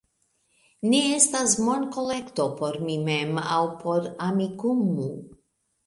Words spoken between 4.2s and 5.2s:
Amikumu